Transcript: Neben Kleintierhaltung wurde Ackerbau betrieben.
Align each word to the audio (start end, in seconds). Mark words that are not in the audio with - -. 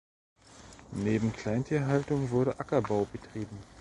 Neben 0.93 1.31
Kleintierhaltung 1.31 2.31
wurde 2.31 2.59
Ackerbau 2.59 3.05
betrieben. 3.13 3.59